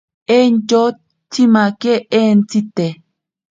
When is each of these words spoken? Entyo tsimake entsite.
Entyo 0.37 0.83
tsimake 1.31 1.93
entsite. 2.21 2.87